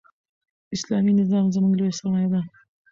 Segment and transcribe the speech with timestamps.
[0.75, 2.41] اسلامي نظام زموږ لویه سرمایه ده.